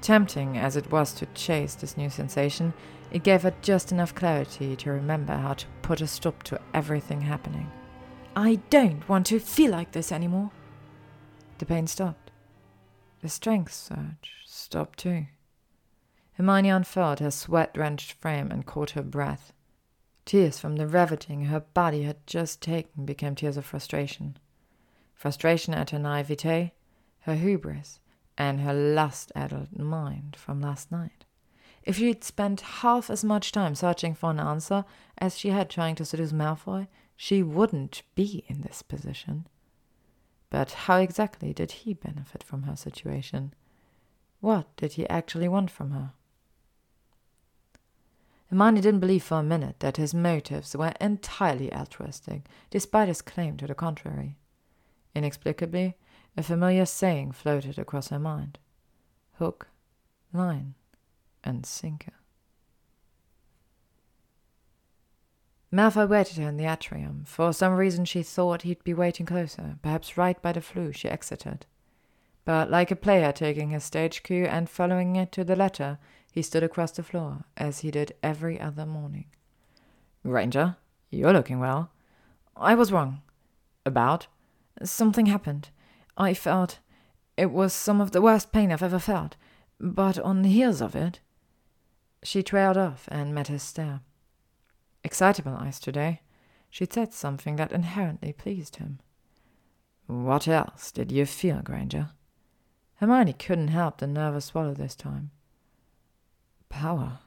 [0.00, 2.72] Tempting as it was to chase this new sensation,
[3.10, 7.20] it gave her just enough clarity to remember how to put a stop to everything
[7.20, 7.70] happening.
[8.36, 10.50] I don't want to feel like this anymore.
[11.58, 12.30] The pain stopped.
[13.20, 15.26] The strength surge stopped too.
[16.34, 19.52] Hermione unfurled her sweat drenched frame and caught her breath.
[20.30, 24.36] Tears from the riveting her body had just taken became tears of frustration.
[25.12, 26.72] Frustration at her naivete,
[27.22, 27.98] her hubris,
[28.38, 31.24] and her lust addled mind from last night.
[31.82, 34.84] If she'd spent half as much time searching for an answer
[35.18, 39.48] as she had trying to seduce Malfoy, she wouldn't be in this position.
[40.48, 43.52] But how exactly did he benefit from her situation?
[44.38, 46.12] What did he actually want from her?
[48.50, 53.56] Hermione didn't believe for a minute that his motives were entirely altruistic, despite his claim
[53.58, 54.36] to the contrary.
[55.14, 55.96] Inexplicably,
[56.36, 58.58] a familiar saying floated across her mind
[59.34, 59.68] hook,
[60.34, 60.74] line,
[61.42, 62.12] and sinker.
[65.72, 67.24] Malfoy waited her in the atrium.
[67.24, 71.08] For some reason, she thought he'd be waiting closer, perhaps right by the Floo she
[71.08, 71.64] exited.
[72.44, 75.98] But like a player taking his stage cue and following it to the letter,
[76.30, 79.26] he stood across the floor, as he did every other morning.
[80.22, 80.76] Granger,
[81.10, 81.90] you're looking well.
[82.56, 83.22] I was wrong.
[83.84, 84.26] About?
[84.82, 85.70] Something happened.
[86.16, 86.78] I felt
[87.36, 89.36] it was some of the worst pain I've ever felt,
[89.78, 91.20] but on the heels of it.
[92.22, 94.00] She trailed off and met his stare.
[95.02, 96.20] Excitable eyes today.
[96.68, 99.00] She'd said something that inherently pleased him.
[100.06, 102.10] What else did you feel, Granger?
[102.96, 105.30] Hermione couldn't help the nervous swallow this time.
[106.70, 107.18] Power.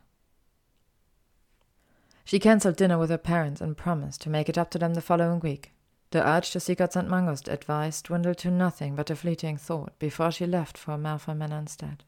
[2.26, 5.02] She cancelled dinner with her parents and promised to make it up to them the
[5.02, 5.74] following week.
[6.10, 7.08] The urge to seek out St.
[7.08, 11.60] Mungo's advice dwindled to nothing but a fleeting thought before she left for Malfoy Manor
[11.60, 12.04] instead.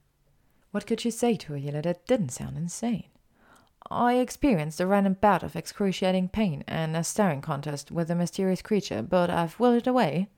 [0.72, 3.10] What could she say to a healer that didn't sound insane?
[3.90, 8.62] I experienced a random bout of excruciating pain and a staring contest with a mysterious
[8.62, 10.30] creature, but I've willed it away.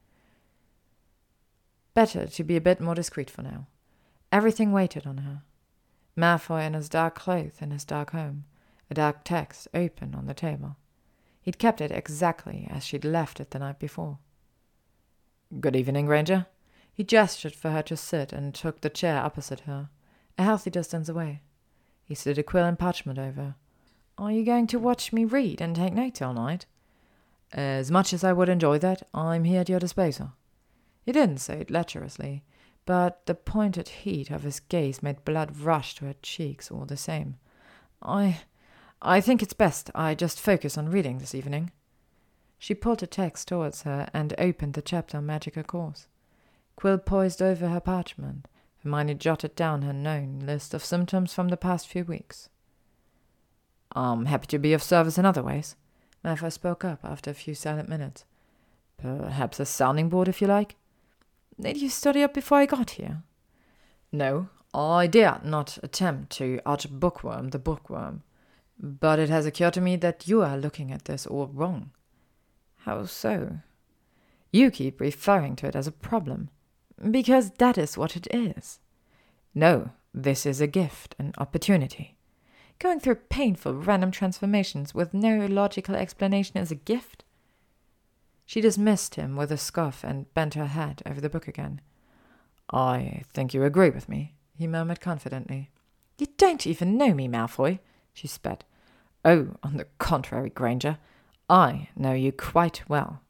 [1.93, 3.67] Better to be a bit more discreet for now.
[4.31, 5.43] Everything waited on her.
[6.17, 8.45] Malfoy in his dark clothes in his dark home,
[8.89, 10.75] a dark text open on the table.
[11.41, 14.17] He'd kept it exactly as she'd left it the night before.
[15.59, 16.47] Good evening, Granger.
[16.91, 19.89] He gestured for her to sit and took the chair opposite her,
[20.37, 21.41] a healthy distance away.
[22.03, 23.55] He slid a quill and parchment over.
[24.17, 26.65] Are you going to watch me read and take notes all night?
[27.53, 30.33] As much as I would enjoy that, I'm here at your disposal.
[31.05, 32.43] He didn't say it lecherously,
[32.87, 36.97] but the pointed heat of his gaze made blood rush to her cheeks all the
[36.97, 37.35] same.
[38.01, 38.39] I.
[38.99, 41.71] I think it's best I just focus on reading this evening.
[42.57, 46.07] She pulled a text towards her and opened the chapter on magical cores.
[46.77, 48.47] Quill poised over her parchment.
[48.83, 52.49] Hermione jotted down her known list of symptoms from the past few weeks.
[53.91, 55.75] I'm happy to be of service in other ways.
[56.23, 58.23] Malfoy spoke up after a few silent minutes.
[58.97, 60.77] Perhaps a sounding board, if you like.
[61.59, 63.23] Did you study up before I got here?
[64.11, 68.23] No, I dare not attempt to out bookworm the bookworm.
[68.79, 71.91] But it has occurred to me that you are looking at this all wrong.
[72.79, 73.59] How so?
[74.51, 76.49] You keep referring to it as a problem.
[77.11, 78.79] Because that is what it is.
[79.55, 82.15] No, this is a gift, an opportunity.
[82.79, 87.23] Going through painful random transformations with no logical explanation is a gift?
[88.47, 91.81] She dismissed him with a scoff and bent her head over the book again.
[92.71, 95.69] I think you agree with me, he murmured confidently.
[96.17, 97.79] You don't even know me, Malfoy,
[98.13, 98.63] she spat.
[99.25, 100.97] Oh, on the contrary, Granger,
[101.49, 103.21] I know you quite well.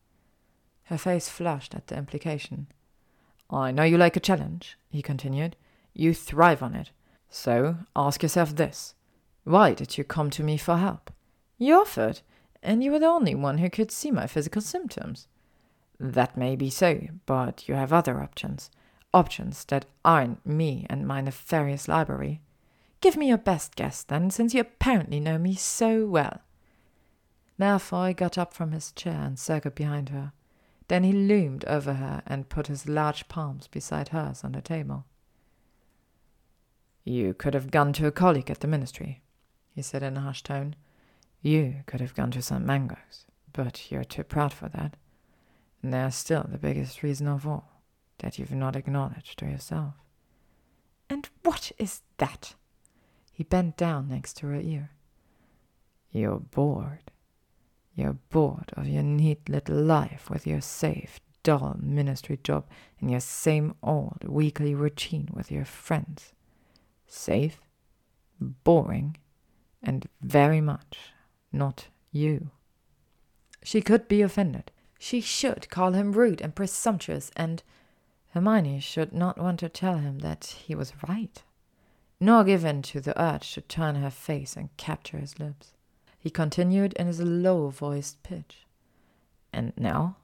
[0.83, 2.67] Her face flushed at the implication.
[3.49, 5.55] I know you like a challenge, he continued.
[5.93, 6.91] You thrive on it.
[7.29, 8.93] So ask yourself this
[9.43, 11.09] why did you come to me for help?
[11.57, 12.21] You offered,
[12.67, 15.27] and you were the only one who could see my physical symptoms.
[15.99, 18.69] That may be so, but you have other options.
[19.13, 22.41] Options that aren't me and my nefarious library.
[22.99, 26.41] Give me your best guess, then, since you apparently know me so well.
[27.57, 30.33] Malfoy got up from his chair and circled behind her.
[30.89, 35.05] Then he loomed over her and put his large palms beside hers on the table.
[37.05, 39.21] You could have gone to a colleague at the ministry,
[39.73, 40.75] he said in a hushed tone.
[41.47, 42.65] You could have gone to St.
[42.65, 44.97] Mungo's, but you're too proud for that.
[45.81, 47.83] And there's still the biggest reason of all
[48.17, 49.93] that you've not acknowledged to yourself.
[51.09, 52.55] And what is that?
[53.31, 54.91] He bent down next to her ear.
[56.11, 57.11] You're bored.
[57.95, 62.65] You're bored of your neat little life with your safe, dull ministry job
[62.99, 66.33] and your same old weekly routine with your friends.
[67.07, 67.61] Safe,
[68.37, 69.15] boring,
[69.81, 71.13] and very much
[71.51, 72.51] not you.
[73.63, 74.71] She could be offended.
[74.99, 77.61] She should call him rude and presumptuous, and
[78.29, 81.43] Hermione should not want to tell him that he was right,
[82.19, 85.73] nor give in to the urge to turn her face and capture his lips.
[86.19, 88.65] He continued in his low voiced pitch.
[89.53, 90.17] And now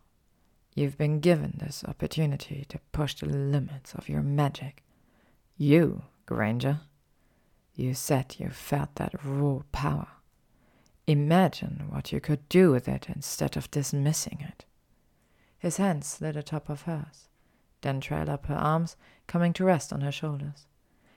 [0.76, 4.84] you've been given this opportunity to push the limits of your magic.
[5.58, 6.82] You, Granger,
[7.76, 10.08] you said you felt that raw power.
[11.06, 14.64] Imagine what you could do with it instead of dismissing it.
[15.58, 17.28] His hands slid atop of hers,
[17.82, 18.96] then trailed up her arms,
[19.28, 20.66] coming to rest on her shoulders.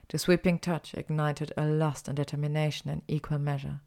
[0.09, 3.81] The sweeping touch ignited a lust and determination in equal measure.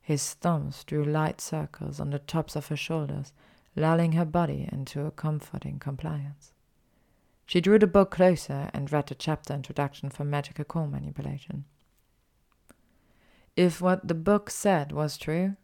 [0.00, 3.32] His thumbs drew light circles on the tops of her shoulders,
[3.74, 6.52] lulling her body into a comforting compliance.
[7.46, 11.64] She drew the book closer and read the chapter introduction for magical core manipulation.
[13.56, 15.56] If what the book said was true,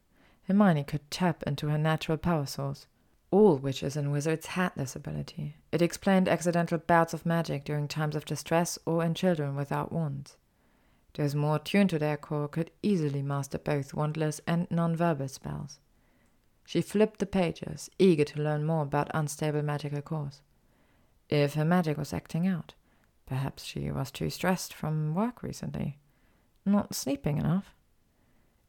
[0.45, 2.87] Hermione could tap into her natural power source.
[3.33, 5.57] All witches and wizards had this ability.
[5.73, 10.37] It explained accidental bouts of magic during times of distress or in children without wands.
[11.15, 15.81] Those more tuned to their core could easily master both wandless and nonverbal spells.
[16.65, 20.43] She flipped the pages, eager to learn more about unstable magical cores.
[21.29, 22.75] If her magic was acting out,
[23.27, 25.99] perhaps she was too stressed from work recently,
[26.65, 27.75] not sleeping enough.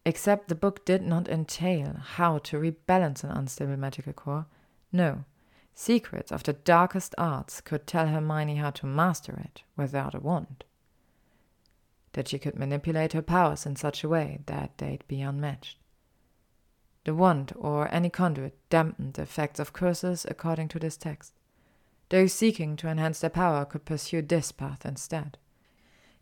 [0.03, 4.47] Except the book did not entail how to rebalance an unstable magical core.
[4.91, 5.25] No,
[5.75, 10.63] secrets of the darkest arts could tell Hermione how to master it without a wand.
[12.13, 15.77] That she could manipulate her powers in such a way that they'd be unmatched.
[17.03, 21.33] The wand or any conduit dampened the effects of curses according to this text.
[22.09, 25.37] Those seeking to enhance their power could pursue this path instead.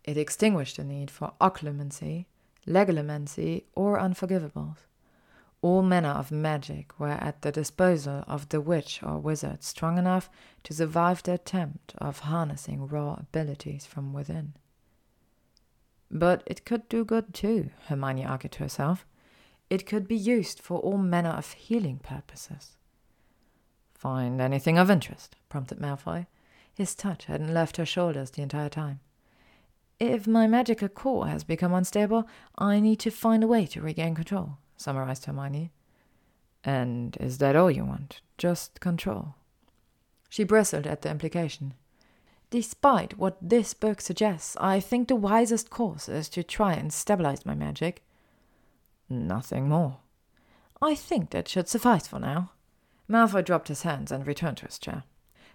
[0.04, 2.26] It extinguished the need for occlumency
[2.70, 4.78] legilimency, or unforgivables.
[5.62, 10.30] All manner of magic were at the disposal of the witch or wizard strong enough
[10.64, 14.54] to survive the attempt of harnessing raw abilities from within.
[16.10, 19.06] But it could do good too, Hermione argued to herself.
[19.70, 22.78] It could be used for all manner of healing purposes.
[23.94, 25.36] Find anything of interest?
[25.50, 26.26] prompted Malfoy.
[26.74, 29.02] His touch hadn't left her shoulders the entire time.
[30.00, 32.26] If my magical core has become unstable,
[32.58, 35.72] I need to find a way to regain control, summarized Hermione.
[36.64, 38.22] And is that all you want?
[38.38, 39.36] Just control?
[40.30, 41.74] She bristled at the implication.
[42.50, 47.46] Despite what this book suggests, I think the wisest course is to try and stabilize
[47.46, 48.04] my magic.
[49.10, 49.98] Nothing more.
[50.82, 52.52] I think that should suffice for now.
[53.10, 55.04] Malfoy dropped his hands and returned to his chair.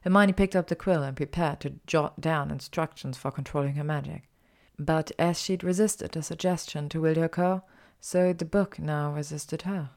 [0.03, 4.29] Hermione picked up the quill and prepared to jot down instructions for controlling her magic.
[4.79, 7.67] But as she'd resisted the suggestion to wield her curl,
[8.01, 9.91] so the book now resisted her.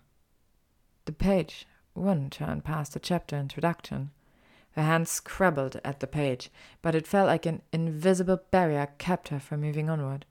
[1.05, 1.65] The page
[1.95, 4.11] wouldn't turn past the chapter introduction.
[4.71, 6.51] Her hand scrabbled at the page,
[6.81, 10.25] but it felt like an invisible barrier kept her from moving onward.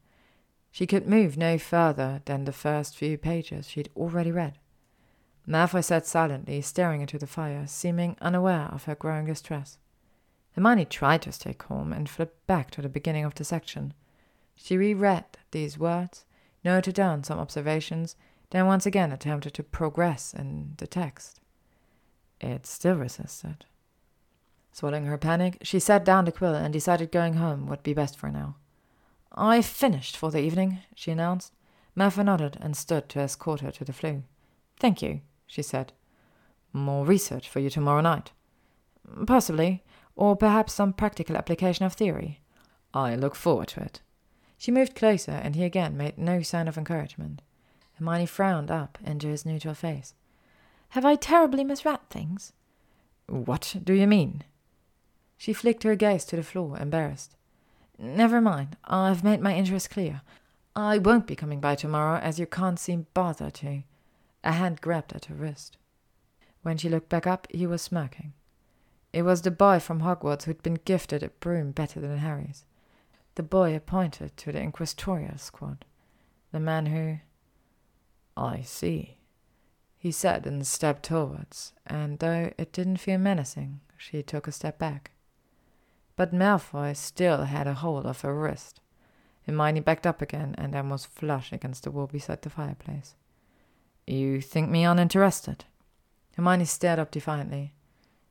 [0.70, 4.58] She could move no further than the first few pages she'd already read.
[5.46, 9.78] Malfoy sat silently, staring into the fire, seeming unaware of her growing distress.
[10.52, 13.94] Hermione tried to stay calm and flipped back to the beginning of the section.
[14.56, 16.24] She reread these words,
[16.64, 18.16] noted down some observations,
[18.50, 21.40] then once again attempted to progress in the text.
[22.40, 23.64] It still resisted.
[24.72, 28.18] Swallowing her panic, she sat down the quill and decided going home would be best
[28.18, 28.56] for now.
[29.32, 31.52] I've finished for the evening, she announced.
[31.96, 34.22] Malfoy nodded and stood to escort her to the Floo.
[34.78, 35.92] Thank you, she said.
[36.72, 38.32] More research for you tomorrow night?
[39.26, 39.82] Possibly,
[40.14, 42.40] or perhaps some practical application of theory.
[42.92, 44.02] I look forward to it.
[44.58, 47.42] She moved closer, and he again made no sign of encouragement.
[47.94, 50.14] Hermione frowned up into his neutral face.
[50.90, 52.52] Have I terribly misread things?
[53.26, 54.44] What do you mean?
[55.36, 57.36] She flicked her gaze to the floor, embarrassed.
[57.98, 58.76] Never mind.
[58.84, 60.22] I've made my interest clear.
[60.74, 63.82] I won't be coming by tomorrow, as you can't seem bothered to.
[64.44, 65.76] A hand grabbed at her wrist.
[66.62, 68.32] When she looked back up, he was smirking.
[69.12, 72.64] It was the boy from Hogwarts who'd been gifted a broom better than Harry's.
[73.36, 75.84] The boy appointed to the inquisitorial squad.
[76.52, 77.18] The man who.
[78.36, 79.18] I see,
[79.96, 84.78] he said and stepped towards, and though it didn't feel menacing, she took a step
[84.78, 85.12] back
[86.16, 88.80] but Malfoy still had a hold of her wrist.
[89.46, 93.14] Hermione backed up again and then was flush against the wall beside the fireplace.
[94.06, 95.66] You think me uninterested?
[96.36, 97.74] Hermione stared up defiantly.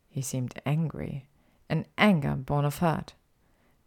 [0.10, 1.28] He seemed angry,
[1.70, 3.14] an anger born of hurt.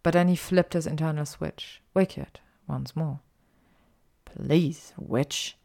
[0.08, 3.20] But then he flipped his internal switch, wicked, once more.
[4.24, 5.58] Please, witch.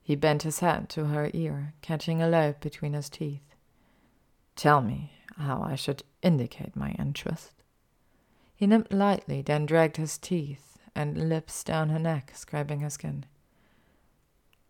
[0.00, 3.56] He bent his head to her ear, catching a lobe between his teeth.
[4.54, 7.64] Tell me how I should indicate my interest.
[8.54, 13.26] He nipped lightly, then dragged his teeth and lips down her neck, scraping her skin.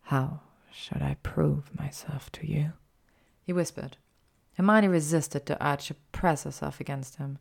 [0.05, 0.39] How
[0.71, 2.73] should I prove myself to you?
[3.43, 3.97] He whispered.
[4.55, 7.37] Hermione resisted the urge to press herself against him.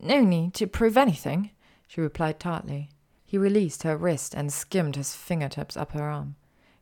[0.00, 1.50] No need to prove anything,
[1.86, 2.90] she replied tartly.
[3.24, 6.36] He released her wrist and skimmed his fingertips up her arm.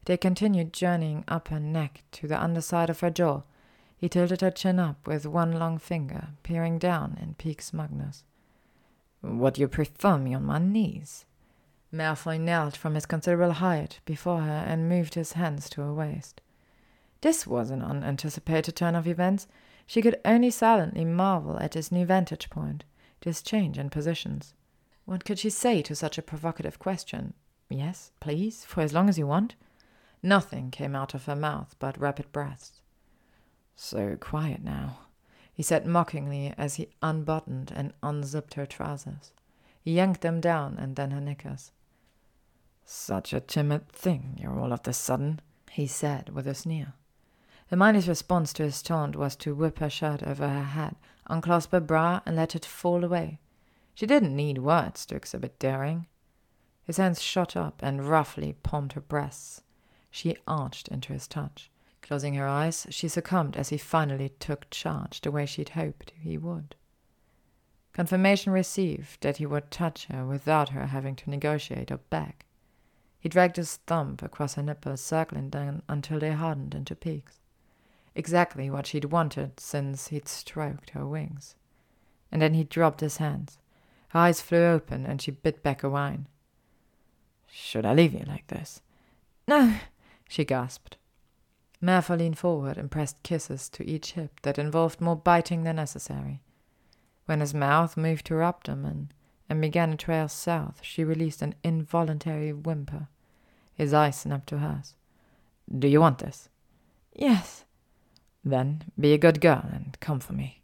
[0.04, 3.42] They continued journeying up her neck to the underside of her jaw.
[3.96, 8.22] He tilted her chin up with one long finger, peering down in peak smugness.
[9.22, 11.24] Would you prefer me on my knees?
[11.92, 16.40] Malfoy knelt from his considerable height before her and moved his hands to her waist.
[17.22, 19.48] This was an unanticipated turn of events.
[19.86, 22.84] She could only silently marvel at his new vantage point,
[23.20, 24.54] this change in positions.
[25.04, 27.34] What could she say to such a provocative question?
[27.68, 29.54] Yes, please, for as long as you want?
[30.22, 32.80] Nothing came out of her mouth but rapid breaths.
[33.74, 34.98] So quiet now,
[35.52, 39.32] he said mockingly as he unbuttoned and unzipped her trousers.
[39.80, 41.70] He yanked them down and then her knickers.
[42.84, 45.40] Such a timid thing you're all of a sudden,
[45.70, 46.94] he said with a sneer.
[47.68, 50.94] Hermione's response to his taunt was to whip her shirt over her head,
[51.28, 53.40] unclasp her bra, and let it fall away.
[53.94, 56.06] She didn't need words to exhibit daring.
[56.84, 59.62] His hands shot up and roughly palmed her breasts.
[60.10, 61.70] She arched into his touch.
[62.02, 66.38] Closing her eyes, she succumbed as he finally took charge the way she'd hoped he
[66.38, 66.76] would.
[67.92, 72.44] Confirmation received that he would touch her without her having to negotiate or beg.
[73.18, 77.40] He dragged his thumb across her nipples, circling them until they hardened into peaks.
[78.16, 81.54] Exactly what she'd wanted since he'd stroked her wings.
[82.32, 83.58] And then he dropped his hands.
[84.08, 86.26] Her eyes flew open and she bit back a whine.
[87.46, 88.80] Should I leave you like this?
[89.46, 89.76] No,
[90.30, 90.96] she gasped.
[91.82, 96.40] Malfoy leaned forward and pressed kisses to each hip that involved more biting than necessary.
[97.26, 99.12] When his mouth moved to her abdomen
[99.46, 103.08] and began a trail south, she released an involuntary whimper.
[103.74, 104.94] His eyes snapped to hers.
[105.78, 106.48] Do you want this?
[107.14, 107.65] Yes.
[108.46, 110.62] Then be a good girl and come for me.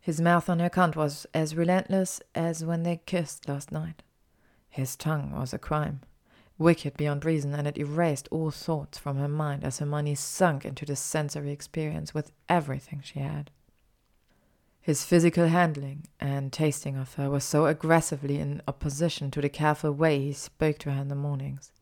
[0.00, 4.04] His mouth on her cunt was as relentless as when they kissed last night.
[4.68, 6.02] His tongue was a crime
[6.56, 10.64] wicked beyond reason, and it erased all thoughts from her mind as her Hermione sunk
[10.64, 13.50] into the sensory experience with everything she had.
[14.80, 19.90] His physical handling and tasting of her was so aggressively in opposition to the careful
[19.92, 21.72] way he spoke to her in the mornings.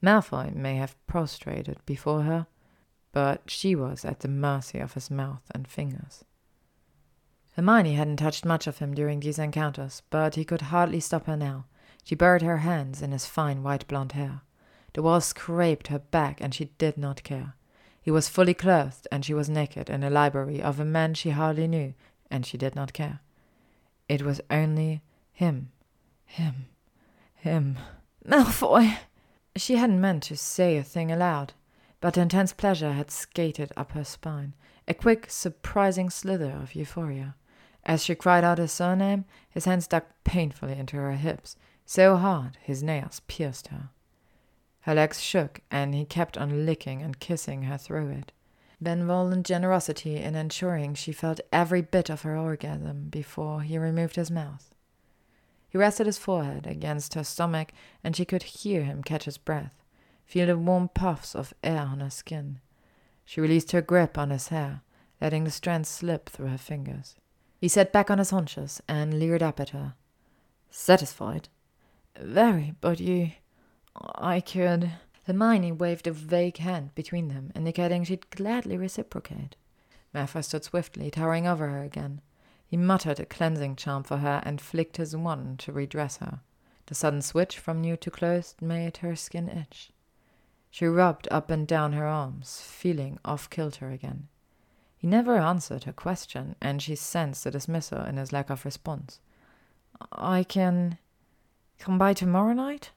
[0.00, 2.46] Malfoy may have prostrated before her,
[3.12, 6.24] but she was at the mercy of his mouth and fingers.
[7.54, 11.36] Hermione hadn't touched much of him during these encounters, but he could hardly stop her
[11.36, 11.66] now.
[12.02, 14.40] She buried her hands in his fine white blonde hair.
[14.94, 17.54] The walls scraped her back, and she did not care.
[18.00, 21.30] He was fully clothed, and she was naked in a library of a man she
[21.30, 21.94] hardly knew,
[22.30, 23.20] and she did not care.
[24.08, 25.02] It was only
[25.32, 25.70] him,
[26.24, 26.66] him,
[27.34, 27.78] him.
[28.26, 28.98] Malfoy!
[29.56, 31.52] She hadn't meant to say a thing aloud,
[32.02, 34.54] but intense pleasure had skated up her spine,
[34.88, 37.36] a quick, surprising slither of euphoria.
[37.84, 42.58] As she cried out his surname, his hands dug painfully into her hips, so hard
[42.60, 43.90] his nails pierced her.
[44.80, 48.32] Her legs shook, and he kept on licking and kissing her through it.
[48.80, 54.30] Benevolent generosity in ensuring she felt every bit of her orgasm before he removed his
[54.30, 54.74] mouth.
[55.68, 57.72] He rested his forehead against her stomach,
[58.02, 59.81] and she could hear him catch his breath,
[60.32, 62.58] feel the warm puffs of air on her skin.
[63.22, 64.80] She released her grip on his hair,
[65.20, 67.16] letting the strands slip through her fingers.
[67.60, 69.92] He sat back on his haunches and leered up at her.
[70.70, 71.50] Satisfied?
[72.18, 73.32] Very, but you.
[73.94, 74.92] I could.
[75.26, 79.56] Hermione waved a vague hand between them, indicating she'd gladly reciprocate.
[80.14, 82.22] Malfoy stood swiftly, towering over her again.
[82.66, 86.40] He muttered a cleansing charm for her and flicked his wand to redress her.
[86.86, 89.91] The sudden switch from nude to clothed made her skin itch.
[90.72, 94.28] She rubbed up and down her arms, feeling off kilter again.
[94.96, 99.20] He never answered her question, and she sensed the dismissal in his lack of response.
[100.10, 100.96] I can
[101.78, 102.90] come by tomorrow night?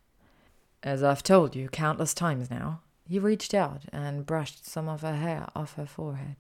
[0.84, 2.80] As I've told you countless times now.
[3.10, 6.38] He reached out and brushed some of her hair off her forehead.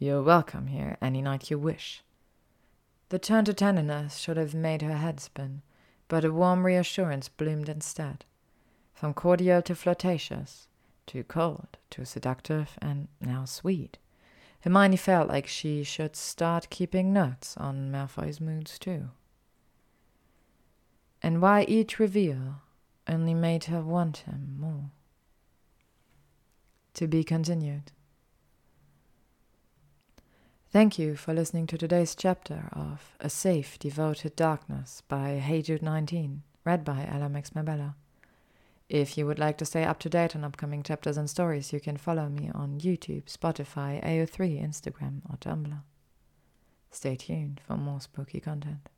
[0.00, 2.02] You're welcome here any night you wish.
[3.10, 5.62] The turn to tenderness should have made her head spin,
[6.08, 8.24] but a warm reassurance bloomed instead.
[9.00, 10.68] From cordial to flirtatious,
[11.06, 13.96] too cold, too seductive, and now sweet.
[14.60, 19.08] Hermione felt like she should start keeping notes on Malfoy's moods too.
[21.22, 22.56] And why each reveal
[23.08, 24.90] only made her want him more.
[26.92, 27.92] To be continued.
[30.68, 35.80] Thank you for listening to today's chapter of A Safe Devoted Darkness by Hey Jude
[35.80, 37.94] 19, read by Ella Max Mabella.
[38.90, 41.78] If you would like to stay up to date on upcoming chapters and stories, you
[41.78, 45.82] can follow me on YouTube, Spotify, AO3, Instagram, or Tumblr.
[46.90, 48.88] Stay tuned for more spooky content.